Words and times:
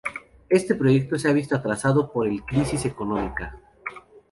Este 0.49 0.73
proyecto 0.73 1.19
se 1.19 1.29
ha 1.29 1.31
visto 1.31 1.55
atrasado 1.55 2.11
por 2.11 2.27
el 2.27 2.43
crisis 2.43 2.85
económica. 2.85 3.55